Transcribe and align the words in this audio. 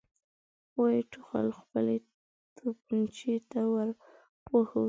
ويې 0.79 1.01
ټوخل، 1.11 1.47
خپلې 1.59 1.95
توپانچې 2.57 3.35
ته 3.51 3.61
ور 3.71 3.89
وښويېد. 4.53 4.79